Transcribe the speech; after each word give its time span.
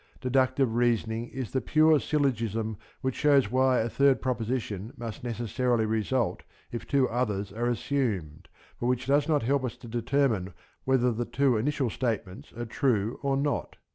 Deductive 0.19 0.73
reasoning 0.73 1.27
is 1.29 1.51
the 1.51 1.61
pure 1.61 1.99
syllogism 1.99 2.75
which 3.01 3.13
shows 3.13 3.51
why 3.51 3.77
a 3.81 3.87
third 3.87 4.19
proposition 4.19 4.91
must 4.97 5.23
necessarily 5.23 5.85
result 5.85 6.41
if 6.71 6.87
two 6.87 7.07
others 7.07 7.53
are 7.53 7.67
assumed, 7.69 8.47
but 8.79 8.87
which 8.87 9.05
does 9.05 9.27
not 9.27 9.43
help 9.43 9.63
us 9.63 9.77
to 9.77 9.87
determine 9.87 10.55
whether 10.85 11.11
the 11.11 11.25
two 11.25 11.55
initial 11.55 11.91
statements 11.91 12.51
are 12.53 12.65
true 12.65 13.19
or 13.21 13.37
not. 13.37 13.75